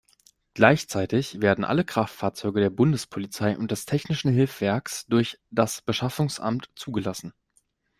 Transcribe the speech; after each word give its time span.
Gleichzeitig 0.55 1.41
werden 1.43 1.63
alle 1.63 1.85
Kraftfahrzeuge 1.85 2.59
der 2.59 2.71
Bundespolizei 2.71 3.55
und 3.55 3.69
des 3.69 3.85
Technischen 3.85 4.31
Hilfswerks 4.31 5.05
durch 5.05 5.39
das 5.51 5.83
Beschaffungsamt 5.83 6.71
zugelassen. 6.73 7.35